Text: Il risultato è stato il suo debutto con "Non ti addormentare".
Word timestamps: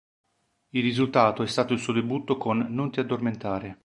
Il 0.69 0.81
risultato 0.81 1.43
è 1.43 1.45
stato 1.45 1.73
il 1.73 1.79
suo 1.79 1.93
debutto 1.93 2.35
con 2.35 2.57
"Non 2.69 2.89
ti 2.89 2.99
addormentare". 2.99 3.79